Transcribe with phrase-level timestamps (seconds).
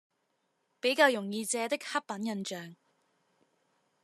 [0.79, 2.75] 比較容易借的刻板印象